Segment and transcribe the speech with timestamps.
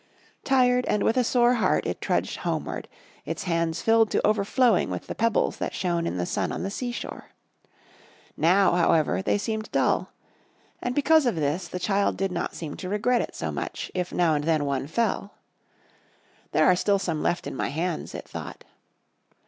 [0.43, 2.87] Tired and with a sore heart it trudged homeward,
[3.23, 6.71] its hands filled to overflowing with the pebbles that shone in the sun on the
[6.71, 7.25] sea shore.
[8.35, 10.09] Now, however, they seemed dull.
[10.81, 14.11] And because of this, the child did not seem to regret it so much if
[14.11, 15.35] now and then one fell.
[16.51, 18.63] "There are still some left in my hands," it thought.